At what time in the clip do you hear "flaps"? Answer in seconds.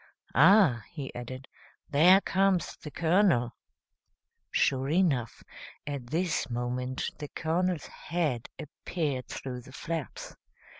9.71-10.35